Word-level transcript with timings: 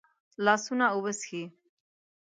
لاسونه 0.45 0.85
اوبه 0.93 1.11
څښي 1.19 1.41